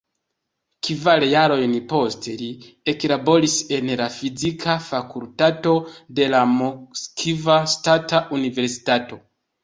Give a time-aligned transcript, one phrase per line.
[0.85, 2.47] Kvar jarojn poste, li
[2.93, 5.73] eklaboris en la Fizika Fakultato
[6.21, 9.21] de la Moskva Ŝtata Universitato.